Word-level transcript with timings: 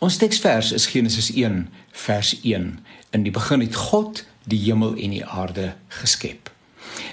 Ons 0.00 0.16
teksvers 0.16 0.72
is 0.72 0.86
Genesis 0.88 1.26
1 1.36 1.68
vers 1.92 2.40
1. 2.40 2.78
In 3.12 3.22
die 3.22 3.32
begin 3.32 3.60
het 3.60 3.74
God 3.76 4.22
die 4.48 4.58
hemel 4.62 4.94
en 4.96 5.12
die 5.12 5.26
aarde 5.26 5.74
geskep. 5.92 6.49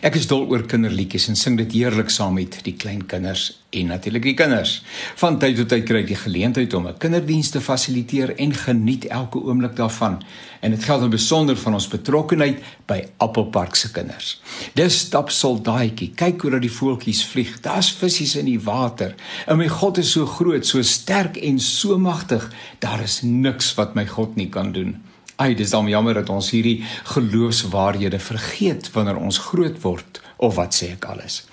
Ek 0.05 0.13
is 0.13 0.27
dol 0.29 0.43
oor 0.51 0.61
kinderliedjies 0.69 1.25
en 1.31 1.37
sing 1.39 1.55
dit 1.57 1.71
heerlik 1.79 2.11
saam 2.13 2.35
met 2.37 2.59
die 2.61 2.75
klein 2.77 2.99
kinders 3.09 3.47
en 3.73 3.89
natuurlik 3.89 4.27
die 4.27 4.35
kinders. 4.37 4.75
Van 5.17 5.39
tyd 5.41 5.57
tot 5.57 5.71
tyd 5.73 5.87
kry 5.89 6.03
ek 6.03 6.11
die 6.11 6.19
geleentheid 6.21 6.73
om 6.77 6.85
'n 6.87 6.99
kinderdiens 7.01 7.49
te 7.49 7.61
fasiliteer 7.61 8.35
en 8.37 8.53
geniet 8.53 9.07
elke 9.09 9.41
oomblik 9.41 9.75
daarvan. 9.75 10.21
En 10.61 10.71
dit 10.71 10.83
geld 10.83 11.03
in 11.03 11.09
besonder 11.09 11.57
van 11.57 11.73
ons 11.73 11.87
betrokkenheid 11.87 12.61
by 12.85 13.07
Appelpark 13.17 13.75
se 13.75 13.91
kinders. 13.91 14.41
Dis 14.75 14.99
stap 14.99 15.29
soldaatjie, 15.29 16.11
kyk 16.15 16.41
hoe 16.41 16.51
dat 16.51 16.61
die 16.61 16.71
voeltjies 16.71 17.25
vlieg. 17.25 17.59
Daar's 17.61 17.91
visse 17.91 18.39
in 18.39 18.45
die 18.45 18.61
water. 18.61 19.15
En 19.47 19.57
my 19.57 19.67
God 19.67 19.97
is 19.97 20.11
so 20.11 20.25
groot, 20.25 20.65
so 20.65 20.81
sterk 20.81 21.37
en 21.37 21.59
so 21.59 21.97
magtig. 21.97 22.51
Daar 22.79 23.01
is 23.01 23.21
niks 23.21 23.75
wat 23.75 23.95
my 23.95 24.05
God 24.05 24.35
nie 24.35 24.49
kan 24.49 24.71
doen. 24.71 25.01
Ai, 25.37 25.53
dis 25.53 25.69
dan 25.69 25.85
jammer 25.85 26.15
dat 26.17 26.29
ons 26.33 26.47
hierdie 26.49 26.79
geloofswaarhede 27.13 28.17
vergeet 28.19 28.87
wanneer 28.95 29.19
ons 29.21 29.37
groot 29.51 29.75
word 29.83 30.17
of 30.41 30.55
wat 30.57 30.73
sê 30.73 30.89
ek 30.95 31.05
alles. 31.05 31.43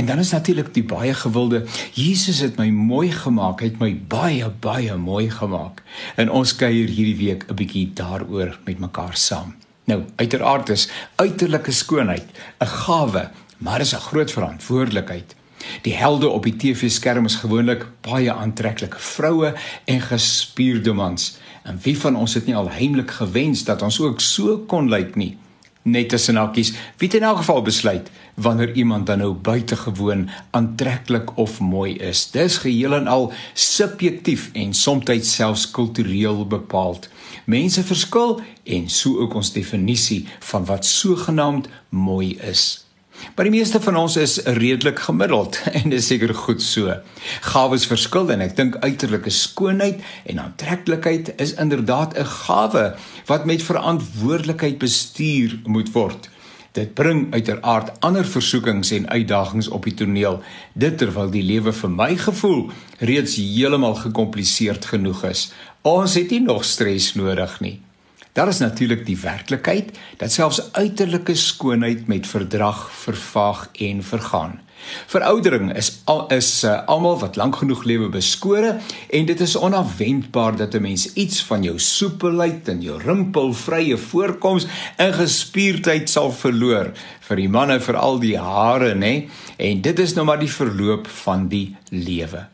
En 0.00 0.08
dan 0.08 0.22
is 0.22 0.32
natuurlik 0.32 0.70
die 0.72 0.84
baie 0.88 1.12
gewilde 1.14 1.66
Jesus 1.92 2.40
het 2.40 2.56
my 2.56 2.70
mooi 2.72 3.10
gemaak, 3.12 3.60
het 3.60 3.76
my 3.80 3.90
baie 4.08 4.48
baie 4.48 4.96
mooi 4.96 5.28
gemaak. 5.28 5.82
En 6.16 6.32
ons 6.32 6.56
kuier 6.56 6.88
hierdie 6.88 7.20
week 7.20 7.44
'n 7.44 7.54
bietjie 7.60 7.92
daaroor 7.92 8.56
met 8.64 8.80
mekaar 8.80 9.16
saam. 9.16 9.54
Nou, 9.84 10.04
uiteraard 10.16 10.68
is 10.68 10.88
uiterlike 11.16 11.72
skoonheid 11.72 12.24
'n 12.60 12.66
gawe, 12.66 13.30
maar 13.58 13.80
is 13.80 13.94
'n 13.94 14.08
groot 14.08 14.32
verantwoordelikheid. 14.32 15.34
Die 15.84 15.92
helde 15.92 16.28
op 16.28 16.46
die 16.48 16.56
TV-skerm 16.56 17.26
is 17.28 17.34
gewoonlik 17.42 17.82
baie 18.06 18.32
aantreklike 18.32 18.96
vroue 18.98 19.50
en 19.84 20.00
gespierde 20.00 20.92
mans. 20.96 21.34
En 21.62 21.76
wie 21.84 21.98
van 21.98 22.16
ons 22.16 22.34
het 22.34 22.46
nie 22.48 22.56
al 22.56 22.70
heimlik 22.72 23.10
gewens 23.20 23.66
dat 23.68 23.82
ons 23.84 24.00
ook 24.00 24.20
so 24.20 24.62
kon 24.68 24.88
lyk 24.88 25.12
nie? 25.20 25.34
Net 25.84 26.08
tussen 26.08 26.40
hakkies, 26.40 26.70
wie 26.96 27.10
het 27.10 27.18
in 27.18 27.26
elk 27.28 27.42
geval 27.42 27.60
besluit 27.62 28.08
wanneer 28.40 28.72
iemand 28.72 29.06
dan 29.06 29.20
nou 29.20 29.34
buitengewoon 29.34 30.30
aantreklik 30.56 31.36
of 31.36 31.60
mooi 31.60 31.92
is? 32.00 32.30
Dis 32.32 32.56
geheel 32.64 32.94
en 32.96 33.06
al 33.06 33.32
subjektief 33.52 34.48
en 34.52 34.72
soms 34.74 35.34
selfs 35.34 35.70
kultureel 35.70 36.46
bepaal. 36.46 36.98
Mense 37.44 37.84
verskil 37.84 38.40
en 38.64 38.88
so 38.88 39.18
ook 39.20 39.34
ons 39.34 39.52
definisie 39.52 40.24
van 40.38 40.64
wat 40.64 40.86
sogenaamd 40.86 41.68
mooi 41.88 42.38
is. 42.40 42.83
Maar 43.34 43.48
die 43.48 43.54
meeste 43.54 43.80
van 43.80 43.96
ons 43.96 44.16
is 44.16 44.36
redelik 44.44 44.98
gemiddeld 45.06 45.60
en 45.78 45.90
dis 45.90 46.06
seker 46.06 46.34
goed 46.34 46.62
so. 46.62 46.92
Gawes 47.40 47.86
verskil 47.90 48.30
en 48.34 48.44
ek 48.44 48.56
dink 48.58 48.76
uiterlike 48.84 49.32
skoonheid 49.34 50.02
en 50.30 50.42
aantreklikheid 50.44 51.34
is 51.42 51.54
inderdaad 51.54 52.18
'n 52.18 52.30
gawe 52.44 52.84
wat 53.26 53.44
met 53.44 53.62
verantwoordelikheid 53.62 54.78
bestuur 54.78 55.58
moet 55.64 55.92
word. 55.92 56.30
Dit 56.74 56.94
bring 56.94 57.28
uiteraard 57.30 58.00
ander 58.00 58.26
versoekings 58.26 58.90
en 58.90 59.08
uitdagings 59.08 59.68
op 59.68 59.84
die 59.86 59.94
toneel. 59.94 60.42
Dit 60.72 60.98
terwyl 60.98 61.30
die 61.30 61.44
lewe 61.46 61.72
vir 61.72 61.90
my 61.90 62.16
gevoel 62.18 62.70
reeds 62.98 63.36
heeltemal 63.38 63.94
gekompliseerd 63.94 64.84
genoeg 64.84 65.22
is. 65.30 65.52
Ons 65.82 66.14
het 66.18 66.30
nie 66.34 66.42
nog 66.42 66.64
stres 66.64 67.12
nodig 67.14 67.60
nie. 67.60 67.83
Daar 68.34 68.48
is 68.48 68.58
natuurlik 68.58 69.04
die 69.06 69.18
werklikheid 69.20 69.92
dat 70.18 70.32
selfs 70.32 70.72
uiterlike 70.72 71.34
skoonheid 71.38 72.06
met 72.10 72.26
verdrag 72.26 72.90
vervaag 72.90 73.68
en 73.78 74.02
vergaan. 74.02 74.56
Veroudering 75.06 75.70
is 75.76 76.00
al 76.10 76.26
is 76.34 76.48
uh, 76.64 76.80
almal 76.90 77.18
wat 77.18 77.38
lank 77.38 77.60
genoeg 77.62 77.84
lewe 77.86 78.08
beskore 78.10 78.72
en 79.10 79.28
dit 79.30 79.40
is 79.40 79.54
onafwendbaar 79.56 80.56
dat 80.56 80.74
'n 80.74 80.82
mens 80.82 81.12
iets 81.12 81.44
van 81.44 81.62
jou 81.62 81.78
soepelheid 81.78 82.68
en 82.68 82.82
jou 82.82 82.98
rimpelvrye 83.02 83.96
voorkoms 83.96 84.66
en 84.96 85.14
gespierdheid 85.14 86.10
sal 86.10 86.32
verloor 86.32 86.90
vir 87.20 87.36
die 87.36 87.48
manne 87.48 87.80
vir 87.80 87.96
al 87.96 88.18
die 88.18 88.38
hare 88.38 88.94
nê 88.94 89.30
en 89.56 89.80
dit 89.80 89.98
is 89.98 90.14
nou 90.14 90.26
maar 90.26 90.42
die 90.42 90.52
verloop 90.58 91.06
van 91.06 91.48
die 91.48 91.76
lewe. 91.88 92.46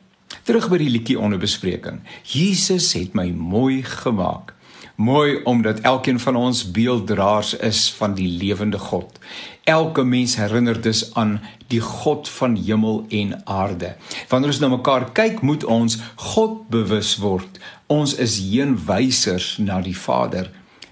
Terug 0.42 0.68
by 0.68 0.76
die 0.76 0.90
liedjie 0.90 1.18
onder 1.18 1.38
bespreking. 1.38 2.00
Jesus 2.22 2.92
het 2.92 3.14
my 3.14 3.30
mooi 3.30 3.82
gemaak. 3.82 4.59
Mooi 5.00 5.40
omdat 5.44 5.80
elkeen 5.80 6.20
van 6.20 6.36
ons 6.36 6.70
beelddraers 6.70 7.54
is 7.56 7.92
van 7.92 8.14
die 8.14 8.28
lewende 8.28 8.78
God. 8.78 9.18
Elke 9.64 10.04
mens 10.04 10.36
herinner 10.36 10.80
dus 10.80 11.14
aan 11.14 11.40
die 11.66 11.80
God 11.80 12.28
van 12.28 12.56
hemel 12.56 13.04
en 13.08 13.46
aarde. 13.46 13.94
Wanneer 14.28 14.52
ons 14.52 14.58
na 14.60 14.68
mekaar 14.68 15.06
kyk, 15.16 15.40
moet 15.40 15.64
ons 15.64 15.96
God 16.14 16.68
bewus 16.68 17.14
word. 17.16 17.60
Ons 17.86 18.14
is 18.14 18.36
heenwysers 18.44 19.54
na 19.56 19.80
die 19.80 19.96
Vader. 19.96 20.50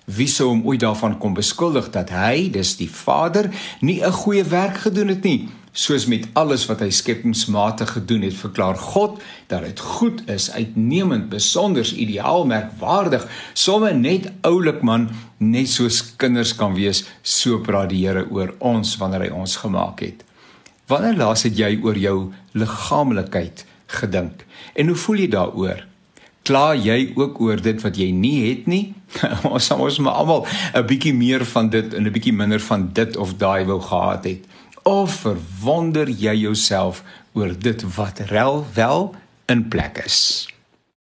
Wie 0.09 0.29
sou 0.31 0.49
hom 0.49 0.65
ooit 0.65 0.81
daarvan 0.81 1.19
kon 1.21 1.35
beskuldig 1.37 1.91
dat 1.93 2.11
hy, 2.11 2.49
dis 2.51 2.77
die 2.81 2.89
Vader, 2.89 3.51
nie 3.81 4.01
'n 4.01 4.13
goeie 4.13 4.45
werk 4.45 4.77
gedoen 4.89 5.09
het 5.09 5.23
nie? 5.23 5.49
soos 5.79 6.09
met 6.11 6.27
alles 6.39 6.65
wat 6.67 6.81
hy 6.83 6.89
skepingsmatig 6.95 7.93
gedoen 7.95 8.25
het, 8.27 8.35
verklaar 8.35 8.79
God 8.81 9.21
dat 9.51 9.63
dit 9.63 9.81
goed 9.81 10.25
is, 10.31 10.51
uitnemend, 10.51 11.29
besonder, 11.31 11.87
ideaal, 11.95 12.47
merkwaardig, 12.51 13.27
somme 13.55 13.93
net 13.95 14.27
oulik 14.49 14.83
man, 14.83 15.09
net 15.39 15.71
soos 15.71 16.01
kinders 16.19 16.55
kan 16.59 16.75
wees, 16.75 17.05
so 17.23 17.61
praat 17.63 17.93
die 17.93 18.03
Here 18.03 18.25
oor 18.31 18.55
ons 18.59 18.97
wanneer 18.99 19.29
hy 19.29 19.31
ons 19.35 19.59
gemaak 19.63 20.03
het. 20.03 20.25
Wanneer 20.91 21.19
laas 21.21 21.45
het 21.47 21.59
jy 21.59 21.77
oor 21.85 21.99
jou 21.99 22.33
liggaamlikheid 22.59 23.65
gedink? 24.01 24.45
En 24.75 24.91
hoe 24.91 24.99
voel 24.99 25.23
jy 25.27 25.31
daaroor? 25.37 25.85
Kla 26.49 26.73
jy 26.73 27.13
ook 27.13 27.41
oor 27.45 27.61
dit 27.61 27.83
wat 27.85 27.99
jy 28.01 28.09
nie 28.17 28.39
het 28.49 28.67
nie? 28.67 28.95
ons 29.53 29.71
ons 29.75 29.99
maar 30.05 30.21
almal 30.23 30.47
'n 30.73 30.87
bietjie 30.89 31.13
meer 31.15 31.45
van 31.45 31.69
dit 31.69 31.95
en 31.95 32.09
'n 32.09 32.13
bietjie 32.13 32.33
minder 32.33 32.61
van 32.61 32.89
dit 32.93 33.17
of 33.17 33.37
daai 33.37 33.65
wou 33.69 33.81
gehad 33.81 34.25
het 34.25 34.45
of 34.89 35.21
verwonder 35.29 36.09
jy 36.09 36.35
jouself 36.49 37.03
oor 37.33 37.53
dit 37.53 37.85
wat 37.97 38.19
rel 38.33 38.65
wel 38.75 39.15
in 39.47 39.69
plek 39.69 40.01
is? 40.05 40.49